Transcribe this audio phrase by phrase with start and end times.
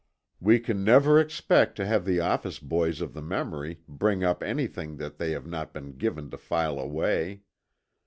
[0.39, 4.97] We can never expect to have the office boys of the memory bring up anything
[4.97, 7.43] that they have not been given to file away.